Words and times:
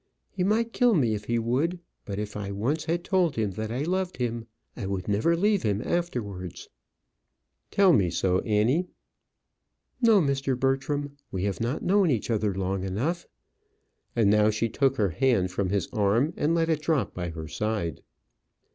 He 0.31 0.43
might 0.43 0.73
kill 0.73 0.95
me 0.95 1.13
if 1.13 1.25
he 1.25 1.37
would; 1.37 1.79
but 2.05 2.17
if 2.17 2.35
I 2.35 2.49
once 2.49 2.85
had 2.85 3.03
told 3.03 3.35
him 3.35 3.51
that 3.51 3.71
I 3.71 3.83
loved 3.83 4.17
him, 4.17 4.47
I 4.75 4.87
would 4.87 5.07
never 5.07 5.35
leave 5.37 5.61
him 5.61 5.79
afterwards." 5.79 6.67
"Tell 7.69 7.93
me 7.93 8.09
so, 8.09 8.39
Annie." 8.39 8.87
"No, 10.01 10.19
Mr. 10.19 10.59
Bertram. 10.59 11.17
We 11.31 11.43
have 11.43 11.61
not 11.61 11.83
known 11.83 12.09
each 12.09 12.31
other 12.31 12.51
long 12.51 12.83
enough." 12.83 13.27
And 14.15 14.31
now 14.31 14.49
she 14.49 14.69
took 14.69 14.95
her 14.95 15.09
hand 15.11 15.51
from 15.51 15.69
his 15.69 15.87
arm, 15.93 16.33
and 16.35 16.55
let 16.55 16.67
it 16.67 16.81
drop 16.81 17.13
by 17.13 17.29
her 17.29 17.47
side. 17.47 18.01